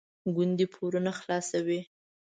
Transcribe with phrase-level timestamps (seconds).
[0.35, 1.81] ګوندې پورونه خلاصوي.